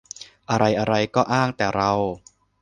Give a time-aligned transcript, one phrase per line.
[0.49, 1.91] อะไรอะไรก็อ้างแต่เรา